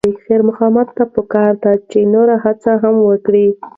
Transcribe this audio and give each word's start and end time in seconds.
خیر 0.23 0.41
محمد 0.49 0.87
ته 0.97 1.03
پکار 1.15 1.51
ده 1.63 1.73
چې 1.89 1.99
نور 2.13 2.27
هم 2.43 2.43
هڅه 2.43 2.71
وکړي. 3.07 3.45